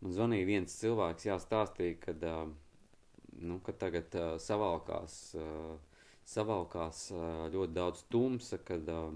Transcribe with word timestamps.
man 0.00 0.16
zvanīja 0.16 0.48
viens 0.48 0.76
cilvēks, 0.80 1.28
jāstāstīja, 1.28 1.98
kad, 2.04 2.26
uh, 2.28 2.48
nu, 3.40 3.60
kad 3.66 3.78
tagad 3.82 4.16
uh, 4.16 4.34
savalkās, 4.40 5.18
uh, 5.38 6.04
savalkās 6.28 7.06
uh, 7.14 7.46
ļoti 7.52 7.76
daudz 7.76 8.04
tumsa, 8.12 8.60
kad 8.64 8.88
uh, 8.92 9.10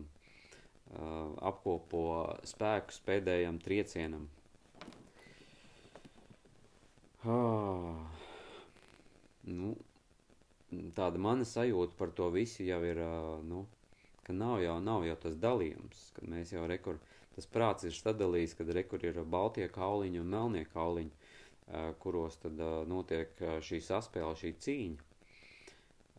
uh, 0.92 1.34
apkopo 1.50 2.04
spēkus 2.48 3.00
pēdējam 3.06 3.60
triecienam. 3.64 4.28
Ah, 7.24 8.04
nu, 9.48 9.70
tāda 10.96 11.16
mana 11.16 11.46
sajūta 11.48 11.96
par 11.96 12.12
to 12.18 12.28
visu 12.34 12.66
jau 12.66 12.82
ir, 12.84 13.00
uh, 13.00 13.38
nu, 13.48 13.62
ka 14.26 14.36
nav 14.36 14.58
jau, 14.60 14.76
nav 14.84 15.06
jau 15.08 15.16
tas 15.22 15.38
dalījums, 15.40 16.10
kad 16.16 16.28
mēs 16.28 16.52
jau 16.52 16.66
rekur, 16.68 17.00
tas 17.34 17.48
prāts 17.50 17.86
ir 17.88 17.96
sadalījis, 17.96 18.54
kad 18.58 18.70
rekur 18.76 19.04
ir 19.04 19.20
baltie 19.24 19.66
kauliņi 19.72 20.20
un 20.22 20.30
melnie 20.36 20.64
kauliņi, 20.72 21.32
kuros 22.02 22.36
tad 22.42 22.60
notiek 22.90 23.40
šī 23.64 23.80
saspēle, 23.82 24.34
šī 24.38 24.52
cīņa. 24.66 25.10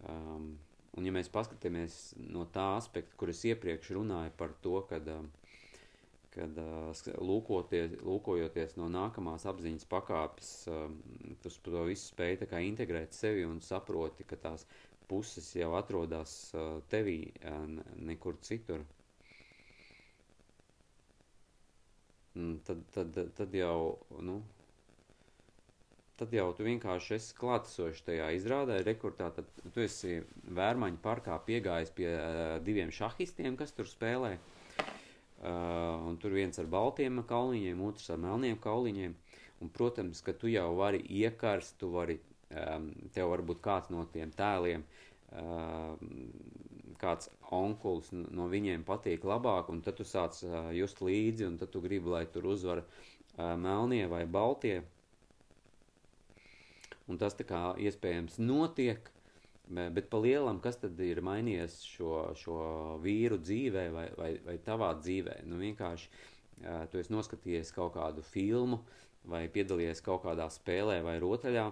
Um, 0.05 0.55
un 0.98 1.08
ja 1.08 1.13
mēs 1.16 1.30
paskatāmies 1.31 1.95
no 2.31 2.45
tā 2.55 2.66
aspekta, 2.77 3.16
kur 3.20 3.31
es 3.31 3.44
iepriekš 3.48 3.94
runāju 3.98 4.34
par 4.39 4.53
to, 4.63 4.80
kad, 4.89 5.08
kad 6.36 6.59
lūkojoties 7.30 8.75
no 8.80 8.89
nākamās 8.91 9.47
apziņas 9.52 9.88
pakāpes, 9.91 10.52
tu 11.44 11.53
to 11.70 11.86
visu 11.89 12.09
spēj 12.11 12.41
tā 12.44 12.50
kā 12.52 12.63
integrēt 12.63 13.16
sevi 13.16 13.45
un 13.47 13.61
saproti, 13.63 14.27
ka 14.27 14.39
tās 14.47 14.67
puses 15.09 15.52
jau 15.55 15.73
atrodas 15.77 16.36
tevī, 16.91 17.20
nekur 18.02 18.39
citur. 18.41 18.86
Tad, 22.67 22.84
tad, 22.94 23.17
tad 23.38 23.55
jau, 23.55 23.98
nu, 24.23 24.39
tad 26.20 26.34
jau 26.35 26.49
tu 26.55 26.66
vienkārši 26.67 27.16
esi 27.17 27.35
klātesošs 27.39 28.03
tajā 28.08 28.30
izrādē, 28.38 28.81
rekurtā, 28.88 29.30
tad 29.36 29.50
tu 29.75 29.83
esi 29.83 30.19
vērmaņu 30.58 31.02
parkā 31.03 31.38
piegājis 31.47 31.94
pie 31.95 32.11
uh, 32.11 32.58
diviem 32.63 32.91
šahistiem, 32.95 33.58
kas 33.59 33.75
tur 33.75 33.89
spēlē, 33.89 34.36
uh, 34.36 36.06
un 36.08 36.19
tur 36.22 36.36
viens 36.36 36.59
ar 36.61 36.69
baltiem 36.72 37.23
kauliņiem, 37.28 37.83
otrs 37.89 38.11
ar 38.16 38.22
melniem 38.23 38.59
kauliņiem, 38.63 39.16
un, 39.61 39.73
protams, 39.75 40.23
ka 40.23 40.36
tu 40.36 40.52
jau 40.52 40.69
vari 40.80 41.03
iekarst, 41.23 41.78
tu 41.80 41.91
vari 41.95 42.19
um, 42.52 42.91
tev 43.16 43.31
varbūt 43.31 43.63
kāds 43.63 43.91
no 43.94 44.06
tiem 44.11 44.31
tēliem, 44.36 44.83
um, 45.39 46.00
kāds 47.01 47.29
onkulis 47.55 48.11
no 48.13 48.47
viņiem 48.51 48.85
patīk 48.88 49.25
labāk, 49.27 49.69
un 49.73 49.81
tad 49.85 49.99
tu 49.99 50.05
sāc 50.07 50.38
uh, 50.45 50.69
just 50.75 51.01
līdzi, 51.03 51.47
un 51.47 51.57
tad 51.61 51.71
tu 51.73 51.81
gribi, 51.83 52.11
lai 52.11 52.25
tur 52.31 52.47
uzvar 52.51 52.83
uh, 52.83 53.55
melnie 53.59 54.05
vai 54.11 54.25
baltie. 54.25 54.81
Un 57.05 57.19
tas 57.21 57.38
tā 57.38 57.45
kā 57.45 57.61
iespējams 57.77 58.39
notiek, 58.41 59.11
bet 59.67 60.09
pa 60.09 60.21
lielam, 60.21 60.59
kas 60.61 60.79
tad 60.81 60.99
ir 61.05 61.21
mainījies 61.25 61.79
šo, 61.85 62.13
šo 62.38 62.59
vīru 63.03 63.38
dzīvē 63.41 63.85
vai, 63.93 64.07
vai, 64.17 64.31
vai 64.45 64.57
tavā 64.66 64.91
dzīvē? 65.01 65.41
Nu 65.49 65.61
vienkārši 65.61 66.09
uh, 66.09 66.85
tu 66.89 67.01
esi 67.01 67.13
noskatījies 67.13 67.73
kaut 67.75 67.93
kādu 67.97 68.25
filmu 68.25 68.81
vai 69.29 69.45
piedalījies 69.49 70.03
kaut 70.05 70.23
kādā 70.25 70.47
spēlē 70.53 70.99
vai 71.05 71.17
rotaļā, 71.21 71.69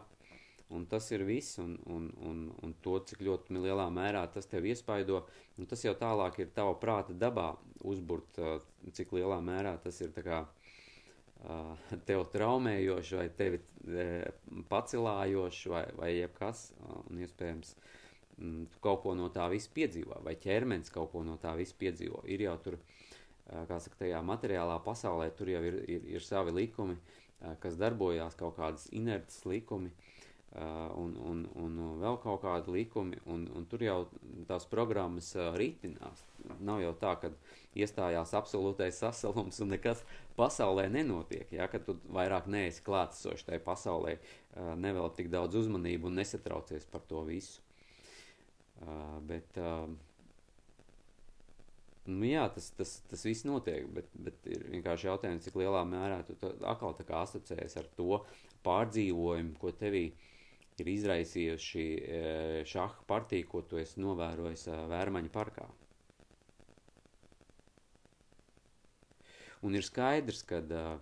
Un 0.70 0.86
tas 0.90 1.12
ir 1.12 1.24
viss, 1.28 1.58
un, 1.60 1.76
un, 1.86 2.08
un, 2.26 2.44
un 2.64 2.74
to, 2.82 2.96
cik 3.06 3.22
ļoti 3.26 3.60
lielā 3.60 3.86
mērā 3.94 4.24
tas 4.34 4.48
tev 4.50 4.66
iespaido, 4.66 5.22
tas 5.70 5.84
jau 5.84 5.94
tālāk 6.00 6.40
ir 6.40 6.54
tava 6.56 6.74
prāta 6.80 7.14
dabā 7.14 7.52
uzburt, 7.84 8.40
cik 8.96 9.12
lielā 9.14 9.42
mērā 9.44 9.76
tas 9.84 10.00
ir 10.02 10.14
kā 10.16 10.46
tev 12.08 12.24
traumējoši, 12.34 13.18
vai 13.20 13.28
tevi 13.38 13.60
pacilājoši, 14.72 15.74
vai, 15.74 15.84
vai 16.00 16.14
jebkas, 16.16 16.70
un 17.10 17.20
iespējams, 17.22 17.76
mm, 18.38 18.66
tu 18.72 18.84
kaut 18.88 19.04
ko 19.04 19.18
no 19.20 19.28
tā 19.36 19.50
visu 19.52 19.70
piedzīvo, 19.76 20.24
vai 20.26 20.38
ķermenis 20.40 20.94
kaut 20.96 21.12
ko 21.12 21.26
no 21.28 21.36
tā 21.44 21.54
visu 21.60 21.76
piedzīvo. 21.84 22.24
Ir 22.32 22.48
jau 22.48 22.56
tur, 22.64 22.80
kā 23.52 23.78
saka, 23.84 24.06
tajā 24.06 24.24
materiālā 24.26 24.80
pasaulē, 24.88 25.30
tur 25.36 25.52
jau 25.52 25.62
ir, 25.68 25.84
ir, 25.92 26.10
ir 26.16 26.24
savi 26.24 26.56
likumi, 26.56 26.96
kas 27.60 27.76
darbojās, 27.76 28.40
kaut 28.40 28.56
kādas 28.56 28.88
inertas 28.96 29.44
likumi, 29.44 29.92
uh, 29.92 30.10
Uh, 30.14 30.23
un, 30.54 31.16
un, 31.18 31.40
un 31.58 31.78
vēl 31.98 32.20
kaut 32.22 32.44
kādi 32.44 32.76
likumi, 32.76 33.18
un, 33.26 33.48
un 33.58 33.66
tur 33.70 33.82
jau 33.82 33.98
tās 34.50 34.68
programmas 34.70 35.32
uh, 35.38 35.50
ritinās. 35.58 36.22
Nav 36.62 36.84
jau 36.84 36.92
tā, 37.00 37.16
ka 37.22 37.32
iestājās 37.80 38.36
absolūtais 38.38 39.00
sasalums 39.02 39.58
un 39.64 39.74
nekas 39.74 40.04
pasaulē 40.38 40.86
nenotiek. 40.94 41.50
Ja, 41.56 41.66
kad 41.72 41.88
tu 41.88 41.98
vairāk 42.14 42.50
neesi 42.54 42.84
klātesošs 42.86 43.48
tajā 43.48 43.64
pasaulē, 43.66 44.20
uh, 44.20 44.74
nevēl 44.78 45.10
tik 45.18 45.32
daudz 45.34 45.58
uzmanību 45.64 46.12
un 46.12 46.22
nesatraucies 46.22 46.86
par 46.92 47.06
to 47.10 47.24
visu. 47.30 47.62
Bet, 49.24 49.56
nu 52.10 52.28
jā, 52.28 52.42
tas, 52.52 52.66
tas, 52.76 52.98
tas 53.08 53.22
viss 53.24 53.46
notiek, 53.48 53.86
bet, 53.96 54.10
bet 54.26 54.50
ir 54.50 54.66
vienkārši 54.74 55.08
jautājums, 55.08 55.46
cik 55.46 55.56
lielā 55.62 55.86
mērā 55.88 56.18
tu 56.28 56.36
atkal 56.68 56.98
asociējies 57.22 57.78
ar 57.80 57.88
to 57.96 58.18
pārdzīvojumu, 58.66 59.56
ko 59.62 59.72
tevī 59.78 60.10
uh, 60.10 60.33
ir 60.82 60.90
izraisījuši 60.96 61.86
e, 61.86 62.22
šaha 62.70 63.06
partiju, 63.08 63.48
ko 63.52 63.62
tu 63.68 63.78
esi 63.82 64.02
novērojis 64.02 64.68
e, 64.72 64.78
Vērmaņa 64.90 65.34
parkā. 65.34 65.70
Un 69.64 69.78
ir 69.80 69.86
skaidrs, 69.88 70.42
ka 70.44 70.58
uh, 70.60 70.96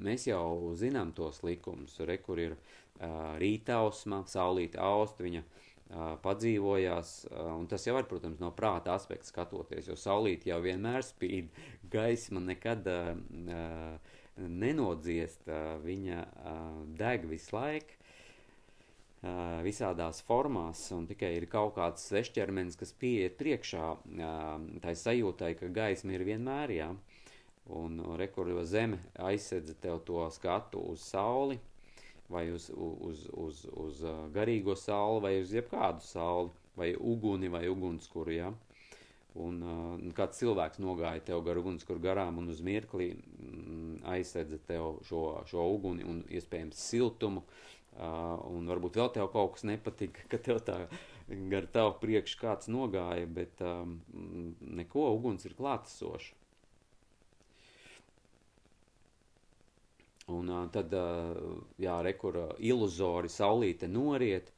mēs 0.00 0.26
jau 0.28 0.72
zinām 0.80 1.12
tos 1.16 1.42
likumus, 1.46 1.98
re, 2.08 2.18
kur 2.24 2.40
ir 2.40 2.56
rītausma, 3.40 4.24
saulīta 4.28 4.82
austa, 4.84 5.24
viņa 5.24 5.42
padzīvojās, 6.22 7.12
un 7.56 7.64
tas 7.70 7.86
jau 7.86 7.96
ir, 7.98 8.06
protams, 8.10 8.38
no 8.42 8.52
prāta 8.54 8.92
aspekta 8.94 9.26
skatoties, 9.26 9.88
jo 9.88 9.96
saulīta 9.98 10.52
jau 10.52 10.60
vienmēr 10.62 11.02
spīd, 11.02 11.48
gaisma 11.94 12.42
nekad 12.44 12.86
uh, 12.92 14.12
nenodziest, 14.40 15.48
viņa 15.84 16.20
uh, 16.20 16.60
deg 17.00 17.26
visu 17.32 17.56
laiku, 17.56 17.99
visādās 19.20 20.22
formās, 20.24 20.86
un 20.96 21.06
tikai 21.06 21.34
ir 21.36 21.46
kaut 21.52 21.74
kāds 21.76 22.06
svešķermenis, 22.08 22.78
kas 22.80 22.92
pieiet 22.96 23.36
priekšā 23.36 23.88
tai 24.80 24.94
sajūtai, 24.96 25.54
ka 25.60 25.68
gaisma 25.68 26.16
ir 26.16 26.24
vienmēr, 26.24 26.72
jā. 26.72 26.94
Un 27.70 28.00
rekurva 28.18 28.64
zeme 28.64 28.98
aizsedza 29.20 29.74
tev 29.78 30.00
to 30.08 30.24
skatu 30.32 30.80
uz 30.90 31.04
sauli, 31.04 31.58
vai 32.30 32.48
uz, 32.50 32.70
uz, 32.72 33.28
uz, 33.36 33.66
uz 33.76 34.00
garīgo 34.32 34.74
sauli, 34.74 35.20
vai 35.22 35.36
uz 35.42 35.52
jebkādu 35.52 36.02
sauli, 36.02 36.50
vai 36.76 36.94
uguni, 36.96 37.52
vai 37.52 37.68
ugunskuru, 37.68 38.32
jā. 38.32 38.50
Un 39.38 39.60
uh, 39.62 40.12
kāds 40.16 40.40
cilvēks 40.40 40.80
nogāja 40.82 41.20
tev 41.28 41.44
gar 41.46 41.60
ugunskura 41.60 42.00
garām 42.02 42.40
un 42.40 42.48
uz 42.50 42.58
mirkli 42.66 43.12
mm, 43.14 44.00
aizsedza 44.10 44.58
tev 44.66 44.96
šo, 45.06 45.44
šo 45.46 45.68
uguni 45.76 46.02
un 46.08 46.24
iespējams 46.26 46.80
siltumu, 46.88 47.44
Uh, 47.44 47.79
un 47.98 48.68
varbūt 48.70 48.96
vēl 49.00 49.10
tev 49.14 49.30
kaut 49.32 49.56
kas 49.56 49.64
nepatika, 49.66 50.26
ka 50.30 50.38
tev 50.38 50.60
tā 50.64 50.76
gar 51.50 51.66
tavu 51.70 51.94
priekšu 52.02 52.38
kāds 52.40 52.70
nogāja, 52.70 53.26
bet 53.26 53.60
um, 53.62 53.98
neko 54.60 55.10
uguns 55.14 55.46
ir 55.46 55.54
klātesoša. 55.58 56.36
Un 60.30 60.50
uh, 60.50 60.66
tad, 60.70 60.94
uh, 60.94 61.58
jā, 61.82 61.96
rekur 62.06 62.38
uh, 62.38 62.50
iluzori 62.58 63.30
saulīte 63.30 63.88
noriet, 63.90 64.52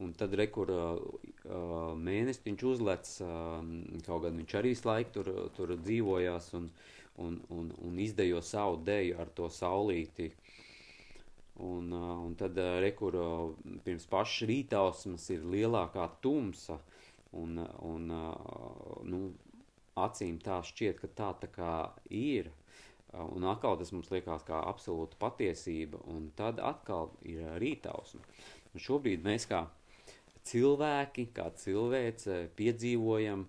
un 0.00 0.14
tad 0.16 0.32
rekur 0.40 0.72
uh, 0.72 1.02
uh, 1.44 1.92
mēnestiņš 2.00 2.64
uzlec, 2.72 3.10
uh, 3.24 3.60
kaut 4.06 4.24
gan 4.24 4.40
viņš 4.40 4.56
arī 4.60 4.72
laiku 4.84 5.18
tur, 5.18 5.32
tur 5.56 5.76
dzīvojās 5.76 6.54
un, 6.56 6.70
un, 7.20 7.36
un, 7.52 7.68
un 7.84 8.00
izdejo 8.00 8.40
savu 8.40 8.80
deju 8.84 9.20
ar 9.20 9.28
to 9.36 9.52
saulīti. 9.52 10.32
Uh, 10.32 10.49
Un, 11.60 11.92
un 11.92 12.34
tad 12.40 12.56
rekur 12.80 13.16
pirms 13.84 14.06
pašas 14.08 14.46
rītausmas 14.48 15.26
ir 15.34 15.42
lielākā 15.44 16.06
tumsa, 16.22 16.78
un, 17.36 17.58
un 17.84 18.06
nu, 19.10 19.20
acīm 20.00 20.38
tā 20.40 20.60
šķiet, 20.64 21.02
ka 21.02 21.10
tā 21.18 21.32
tā 21.42 21.50
kā 21.52 21.74
ir. 22.10 22.50
Un 23.10 23.44
atkal 23.50 23.76
tas 23.76 23.90
mums 23.92 24.10
liekas 24.12 24.44
kā 24.46 24.62
absolūta 24.70 25.18
patiesība, 25.18 25.98
un 26.08 26.30
tad 26.38 26.62
atkal 26.62 27.10
ir 27.26 27.42
rītausma. 27.60 28.22
Un 28.70 28.84
šobrīd 28.84 29.26
mēs 29.26 29.48
kā 29.50 29.64
cilvēki, 30.46 31.26
kā 31.34 31.50
cilvēce 31.58 32.44
piedzīvojam 32.56 33.48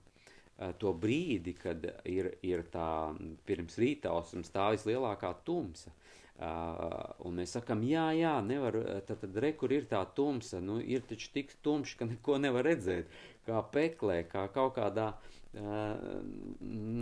to 0.81 0.94
brīdi, 0.94 1.53
kad 1.57 1.86
ir, 2.09 2.33
ir 2.45 2.65
tā 2.74 3.13
pirms 3.48 3.77
rītausmas 3.81 4.51
tā 4.53 4.71
vislielākā 4.75 5.33
tumsa. 5.45 5.94
Uh, 6.41 7.11
un 7.27 7.35
mēs 7.38 7.51
sakām, 7.53 7.83
jā, 7.85 8.07
jā, 8.17 8.31
nevar, 8.41 8.73
tad, 9.05 9.19
tad 9.21 9.35
re, 9.43 9.51
kur 9.53 9.69
ir 9.75 9.83
tā 9.85 9.99
tumsa, 10.17 10.57
nu, 10.63 10.79
ir 10.81 11.03
taču 11.05 11.29
tik 11.35 11.53
tumšs, 11.61 11.93
ka 11.99 12.07
neko 12.09 12.39
nevar 12.41 12.65
redzēt, 12.65 13.11
kā 13.45 13.59
peklē, 13.75 14.23
kā 14.31 14.47
kaut 14.55 14.73
kādā, 14.79 15.11
uh, 15.13 16.23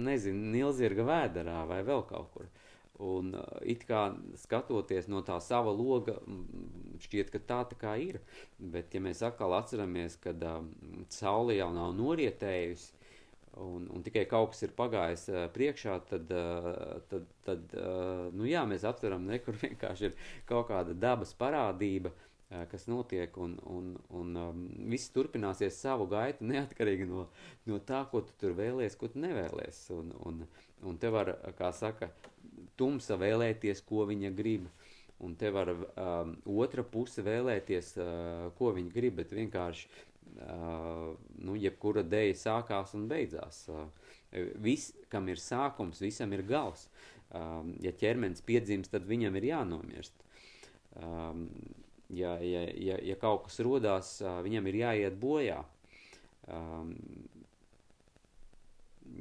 nezinu, 0.10 0.52
nilzirga 0.58 1.08
vēderā 1.08 1.62
vai 1.72 1.80
vēl 1.88 2.04
kaut 2.10 2.34
kur. 2.36 2.52
Un 3.00 3.32
uh, 3.40 3.46
it 3.64 3.88
kā 3.88 4.10
skatoties 4.42 5.08
no 5.08 5.24
tā 5.24 5.40
sava 5.40 5.72
loga, 5.72 6.18
šķiet, 7.08 7.32
ka 7.32 7.40
tā 7.40 7.62
tā 7.72 7.80
kā 7.80 7.96
ir. 8.04 8.20
Bet, 8.60 8.92
ja 8.92 9.00
mēs 9.08 9.24
atkal 9.24 9.56
atceramies, 9.56 10.20
kad 10.20 10.44
um, 10.52 10.68
saule 11.16 11.56
jau 11.56 11.72
nav 11.72 11.96
norietējusi, 11.96 12.99
un, 13.60 13.90
un 13.94 14.04
tikai 14.06 14.26
kaut 14.30 14.54
kas 14.54 14.64
ir 14.66 14.74
pagājis 14.78 15.28
uh, 15.34 15.44
priekšā, 15.54 15.98
tad, 16.10 16.32
uh, 16.32 16.98
tad, 17.12 17.28
tad 17.46 17.76
uh, 17.78 18.26
nu 18.36 18.48
jā, 18.50 18.64
mēs 18.70 18.86
aptveram, 18.88 19.28
nekur 19.30 19.58
vienkārši 19.64 20.10
ir 20.10 20.18
kaut 20.50 20.70
kāda 20.72 20.96
dabas 20.98 21.34
parādība, 21.38 22.12
uh, 22.14 22.66
kas 22.72 22.88
notiek, 22.92 23.38
un, 23.38 23.58
un, 23.70 23.94
un 24.16 24.42
um, 24.44 24.66
viss 24.92 25.14
turpināsies 25.16 25.80
savu 25.82 26.10
gaitu, 26.12 26.48
neatkarīgi 26.54 27.08
no, 27.10 27.28
no 27.70 27.80
tā, 27.86 28.04
ko 28.12 28.24
tu 28.26 28.36
tur 28.42 28.58
vēlies, 28.58 28.98
ko 29.00 29.12
tu 29.12 29.22
nevēlies. 29.24 29.86
Un, 29.98 30.14
un, 30.26 30.44
un 30.90 31.02
te 31.02 31.12
var, 31.14 31.36
kā 31.60 31.74
saka, 31.76 32.12
tumsa 32.80 33.20
vēlēties, 33.20 33.84
ko 33.88 34.08
viņa 34.10 34.34
grib. 34.36 34.70
Un 35.20 35.34
te 35.36 35.50
var 35.52 35.68
um, 35.76 36.30
otra 36.64 36.80
puse 36.88 37.20
vēlēties, 37.26 37.90
uh, 38.00 38.46
ko 38.56 38.70
viņa 38.78 38.94
grib, 38.94 39.18
bet 39.18 39.34
vienkārši 39.36 39.90
uh, 39.90 40.09
nu, 40.40 41.56
jebkura 41.60 42.04
dēļa 42.08 42.38
sākās 42.40 42.94
un 42.96 43.08
beidzās. 43.12 43.66
Uh, 43.72 43.88
vis, 44.62 44.92
kam 45.10 45.30
ir 45.30 45.42
sākums, 45.42 46.02
visam 46.04 46.34
ir 46.36 46.46
gals. 46.48 46.88
Um, 47.30 47.76
ja 47.84 47.92
ķermenis 47.94 48.42
piedzimst, 48.46 48.92
tad 48.94 49.06
viņam 49.10 49.38
ir 49.38 49.50
jānomirst. 49.52 50.24
Um, 50.98 51.48
ja, 52.10 52.38
ja, 52.42 52.64
ja, 52.74 52.98
ja 53.06 53.18
kaut 53.22 53.48
kas 53.48 53.60
rodās, 53.66 54.16
viņam 54.46 54.70
ir 54.70 54.80
jāiet 54.84 55.20
bojā. 55.22 55.60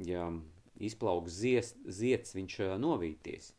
Ja 0.05 0.29
izplauks 0.79 1.35
zies, 1.43 1.75
ziets, 1.85 2.33
viņš 2.37 2.57
novīties. 2.81 3.51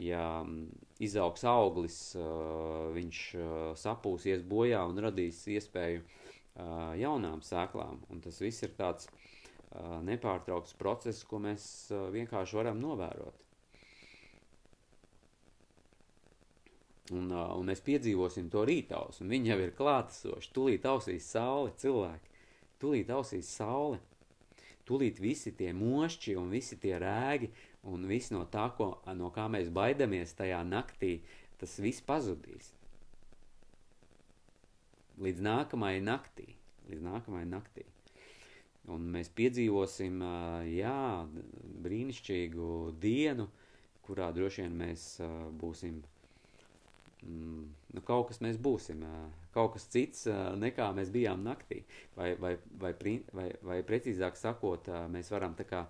Ja 0.00 0.42
um, 0.44 0.68
izaugs 1.02 1.42
auglis, 1.48 1.98
viņš 2.94 3.22
sapūsies 3.80 4.44
bojā 4.46 4.84
un 4.86 5.02
radīs 5.02 5.42
iespēju 5.50 6.04
uh, 6.04 6.19
jaunām 7.00 7.44
sēklām. 7.44 8.00
Un 8.10 8.22
tas 8.24 8.40
viss 8.42 8.64
ir 8.66 8.74
tāds 8.78 9.08
uh, 9.08 10.00
nepārtraukts 10.06 10.76
process, 10.78 11.24
ko 11.24 11.40
mēs 11.42 11.64
uh, 11.94 12.08
vienkārši 12.14 12.58
varam 12.58 12.80
novērot. 12.82 13.46
Un, 17.10 17.30
uh, 17.32 17.56
un 17.58 17.66
mēs 17.66 17.82
piedzīvosim 17.82 18.50
to 18.50 18.62
rītaus, 18.68 19.22
un 19.22 19.32
viņi 19.32 19.54
jau 19.54 19.58
ir 19.64 19.74
klātesoši. 19.78 20.52
Tūlīt 20.54 20.86
ausīs 20.86 21.26
saule, 21.32 21.74
cilvēki. 21.80 22.38
Tūlīt 22.80 23.10
ausīs 23.12 23.50
saule 23.50 23.98
tūlīt 24.90 25.20
visi 25.22 25.52
tie 25.54 25.70
mošķi 25.76 26.34
un 26.40 26.50
visi 26.50 26.78
tie 26.82 26.96
rēgi 26.98 27.50
un 27.90 28.08
viss 28.10 28.32
no 28.34 28.42
tā, 28.50 28.66
ko, 28.76 28.96
no 29.14 29.30
kā 29.34 29.46
mēs 29.52 29.70
baidamies 29.70 30.34
tajā 30.38 30.60
naktī, 30.66 31.20
tas 31.60 31.78
viss 31.82 32.02
pazudīs. 32.02 32.72
Līdz 35.20 35.42
nākamajai 35.44 36.04
naktī, 36.04 36.46
līdz 36.88 37.02
nākamajai 37.04 37.48
naktī. 37.50 37.84
Un 38.90 39.10
mēs 39.12 39.28
piedzīvosim, 39.36 40.22
jā, 40.72 41.00
brīnišķīgu 41.84 42.70
dienu, 43.02 43.46
kurā 44.06 44.30
droši 44.34 44.64
vien 44.64 44.78
mēs 44.80 45.04
būsim 45.60 46.00
mm, 47.22 47.66
nu, 47.94 48.02
kaut 48.06 48.30
kas 48.30 48.40
mēs 48.44 48.58
būsim, 48.62 49.04
kaut 49.54 49.74
kas 49.76 49.86
cits 49.92 50.24
nekā 50.60 50.88
mēs 50.96 51.12
bijām 51.14 51.44
naktī. 51.44 51.82
Vai, 52.16 52.32
vai, 52.40 52.54
vai, 52.80 52.94
vai, 53.36 53.50
vai 53.62 53.82
precīzāk 53.86 54.40
sakot, 54.40 54.88
mēs 55.12 55.30
varam 55.34 55.54
tā 55.58 55.66
kā, 55.68 55.84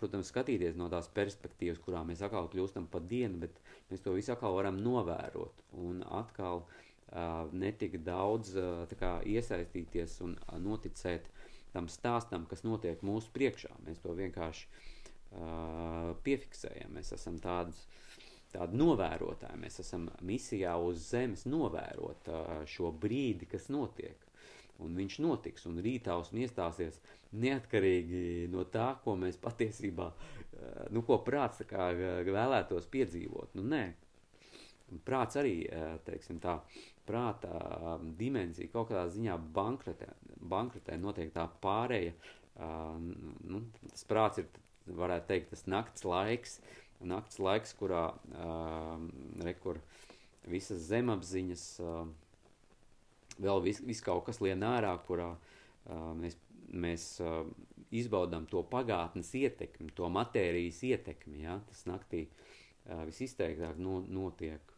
protams, 0.00 0.28
skatīties 0.32 0.76
no 0.78 0.90
tās 0.92 1.08
perspektīvas, 1.14 1.80
kurā 1.82 2.04
mēs 2.06 2.22
atkal 2.26 2.50
kļūstam 2.52 2.90
pa 2.92 3.00
dienu, 3.00 3.40
bet 3.46 3.58
mēs 3.90 4.04
to 4.04 4.14
visu 4.16 4.34
atkal 4.34 4.58
varam 4.58 4.80
novērot 4.84 5.64
un 5.86 6.04
atkal 6.20 6.66
netik 7.52 7.98
daudz 8.04 8.52
kā, 9.00 9.18
iesaistīties 9.24 10.18
un 10.26 10.36
noticēt 10.64 11.30
tam 11.72 11.88
stāstam, 11.92 12.44
kas 12.48 12.64
notiek 12.64 13.00
mūsu 13.04 13.32
priekšā. 13.32 13.70
Mēs 13.86 14.00
to 14.04 14.12
vienkārši 14.16 14.66
uh, 14.68 16.14
piefiksējam. 16.24 16.94
Mēs 16.96 17.12
esam 17.16 17.36
tādas 17.44 17.80
uh, 17.84 18.08
tādi 18.52 18.78
novērotāji. 18.80 19.60
Mēs 19.60 19.80
esam 19.82 20.08
misijā 20.24 20.74
uz 20.80 21.02
zemes 21.10 21.44
novērot 21.48 22.30
šo 22.70 22.92
brīdi, 22.92 23.48
kas 23.50 23.68
notiek. 23.72 24.24
Un 24.78 24.94
viņš 24.94 25.16
notiks, 25.24 25.64
un 25.66 25.80
rītaus 25.82 26.30
un 26.32 26.44
iestāsies 26.44 27.00
neatkarīgi 27.34 28.46
no 28.52 28.62
tā, 28.70 28.92
ko 29.02 29.16
mēs 29.18 29.40
patiesībā, 29.42 30.06
nu, 30.94 31.02
ko 31.06 31.18
prāts 31.26 31.64
kā, 31.68 31.90
vēlētos 32.28 32.86
piedzīvot. 32.92 33.56
Nu, 33.58 33.66
nē, 33.66 33.82
prāts 35.08 35.40
arī, 35.40 35.56
teiksim 36.06 36.38
tā, 36.42 36.60
prāta 37.08 37.98
dimensija 38.18 38.70
kaut 38.72 38.90
kādā 38.90 39.06
ziņā 39.12 39.36
bankrotē, 39.56 40.10
bankrotē 40.52 40.98
notiek 41.00 41.32
tā 41.34 41.46
pārēja, 41.62 42.14
nu, 42.58 43.62
tas 43.90 44.04
prāts 44.08 44.42
ir, 44.42 44.48
varētu 44.98 45.28
teikt, 45.28 45.50
tas 45.52 45.66
nakts 45.68 46.04
laiks, 46.08 46.58
nakts 47.04 47.40
laiks, 47.42 47.74
kurā 47.78 48.08
uh, 48.12 48.96
rekur 49.44 49.80
visas 50.48 50.86
zemapziņas, 50.88 51.64
vēl 53.38 53.62
vis, 53.66 53.82
vis 53.84 54.00
kaut 54.04 54.24
kas 54.26 54.40
lien 54.40 54.64
ārā, 54.64 54.94
kurā 55.06 55.34
mēs, 56.18 56.38
mēs 56.72 57.04
izbaudām 57.94 58.46
to 58.48 58.62
pagātnes 58.68 59.30
ietekmi, 59.36 59.92
to 59.96 60.08
matērijas 60.12 60.80
ietekmi, 60.88 61.42
ja, 61.44 61.58
tas 61.68 61.84
naktī 61.88 62.24
uh, 62.26 63.04
visizteiktāk 63.08 63.78
no, 63.80 64.00
notiek. 64.08 64.77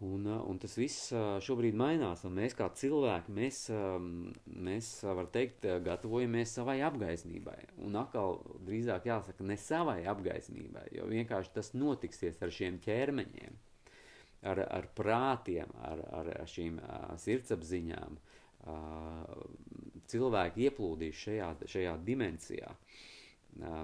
Un, 0.00 0.24
un 0.24 0.56
tas 0.56 0.72
viss 0.80 1.10
šobrīd 1.44 1.74
mainās, 1.76 2.22
un 2.24 2.32
mēs 2.38 2.54
kā 2.56 2.70
cilvēki, 2.72 3.34
mēs, 3.36 3.58
mēs 4.48 4.86
var 5.04 5.28
teikt, 5.34 5.66
gatavojamies 5.84 6.54
savai 6.56 6.78
apgaismībai. 6.86 7.58
Un 7.84 7.98
atkal 8.00 8.38
drīzāk 8.64 9.10
jāsaka 9.10 9.44
ne 9.44 9.58
savai 9.60 9.98
apgaismībai, 10.08 10.86
jo 10.96 11.04
vienkārši 11.10 11.52
tas 11.58 11.74
notiksies 11.76 12.40
ar 12.40 12.54
šiem 12.56 12.80
ķermeņiem, 12.80 13.60
ar, 14.48 14.64
ar 14.64 14.88
prātiem, 14.96 15.76
ar, 15.84 16.00
ar 16.22 16.32
šīm 16.48 16.80
sirdsapziņām. 17.20 18.16
Cilvēki 20.08 20.68
ieplūdīs 20.70 21.24
šajā, 21.28 21.54
šajā 21.76 21.96
dimensijā. 22.08 22.72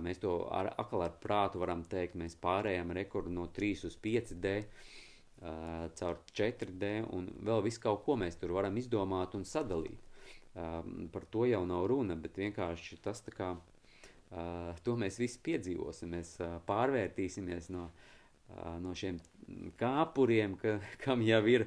Mēs 0.00 0.24
to 0.24 0.38
ar, 0.48 0.72
atkal 0.80 1.10
ar 1.10 1.16
prātu 1.20 1.60
varam 1.60 1.84
teikt, 1.84 2.16
mēs 2.16 2.40
pārējām 2.40 2.96
rekordu 2.96 3.36
no 3.36 3.50
3 3.52 3.90
uz 3.90 4.00
5D 4.00 4.62
uh, 5.42 5.86
caur 5.98 6.18
4D 6.32 6.90
un 7.16 7.28
vēl 7.44 7.64
visu 7.66 7.82
kaut 7.82 8.04
ko 8.06 8.16
mēs 8.20 8.38
tur 8.40 8.54
varam 8.56 8.76
izdomāt 8.80 9.36
un 9.38 9.44
sadalīt. 9.44 10.02
Um, 10.56 11.08
par 11.12 11.26
to 11.28 11.44
jau 11.44 11.66
nav 11.68 11.84
runa, 11.90 12.16
bet 12.16 12.38
vienkārši 12.40 12.96
tas 13.04 13.20
tā 13.20 13.32
kā, 13.34 13.50
uh, 13.52 14.70
to 14.84 14.94
mēs 14.96 15.18
visi 15.20 15.42
piedzīvosim, 15.44 16.14
mēs 16.16 16.30
uh, 16.40 16.56
pārvērtīsimies 16.68 17.68
no, 17.74 17.90
uh, 18.54 18.78
no 18.80 18.94
šiem 18.96 19.18
kāpuriem, 19.76 20.56
ka, 20.62 20.78
kam 21.04 21.20
jau 21.26 21.42
ir 21.52 21.66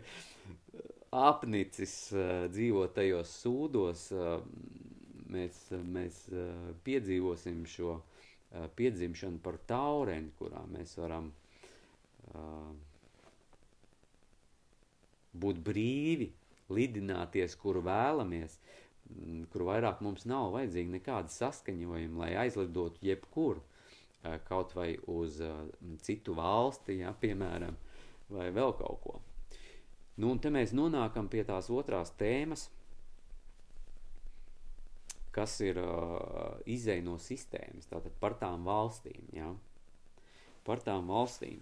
apnicis 1.13 1.95
uh, 2.15 2.47
dzīvot 2.49 2.97
tajos 2.97 3.35
sūdos, 3.43 4.07
uh, 4.17 4.41
mēs, 5.29 5.61
mēs 5.85 6.23
uh, 6.33 6.73
piedzīvosim 6.85 7.61
šo 7.69 7.99
uh, 7.99 8.65
piedzimšanu 8.73 9.38
par 9.45 9.61
taureni, 9.69 10.33
kurā 10.41 10.65
mēs 10.73 10.97
varam 10.97 11.29
uh, 11.29 12.73
būt 15.41 15.62
brīvi, 15.65 16.29
lidināties, 16.69 17.55
kur 17.60 17.81
vēlamies, 17.86 18.60
mm, 19.10 19.46
kur 19.53 19.65
vairāk 19.69 20.03
mums 20.05 20.27
nav 20.29 20.53
vajadzīgi 20.55 20.96
nekāda 21.00 21.34
saskaņojuma, 21.34 22.19
lai 22.24 22.31
aizlidotu 22.46 23.01
jebkur, 23.05 23.62
eh, 24.24 24.39
kaut 24.48 24.75
vai 24.75 24.98
uz 25.08 25.39
eh, 25.41 25.55
citu 26.05 26.36
valsti, 26.38 27.00
ja, 27.03 27.13
piemēram, 27.13 27.77
vai 28.29 28.51
vēl 28.51 28.75
kaut 28.77 29.01
ko. 29.03 29.19
Nu, 30.19 30.34
un 30.34 30.39
te 30.39 30.51
mēs 30.51 30.75
nonākam 30.75 31.29
pie 31.31 31.46
tās 31.48 31.69
otrās 31.72 32.12
tēmas, 32.19 32.67
kas 35.31 35.53
ir 35.63 35.77
uh, 35.79 36.58
izēj 36.67 37.03
no 37.05 37.15
sistēmas, 37.22 37.88
tātad 37.88 38.15
par 38.19 38.36
tām 38.41 38.65
valstīm, 38.67 39.29
ja, 39.31 39.53
par 40.67 40.81
tām 40.84 41.08
valstīm. 41.08 41.62